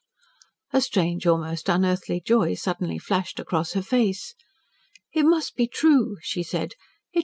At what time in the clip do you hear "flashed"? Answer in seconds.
2.97-3.39